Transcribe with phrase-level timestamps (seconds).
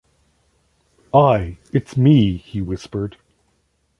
[1.13, 3.17] "Ay, it's me," he whispered.